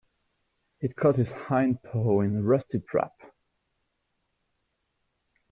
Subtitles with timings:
[0.79, 3.13] It caught its hind paw in a rusty trap.